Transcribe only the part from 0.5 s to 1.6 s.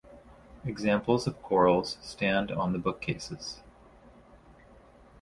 Examples of